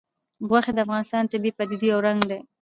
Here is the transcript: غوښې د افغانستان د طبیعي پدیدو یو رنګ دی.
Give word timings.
غوښې 0.47 0.71
د 0.73 0.79
افغانستان 0.85 1.23
د 1.25 1.31
طبیعي 1.31 1.55
پدیدو 1.57 1.85
یو 1.91 1.99
رنګ 2.07 2.19
دی. 2.29 2.39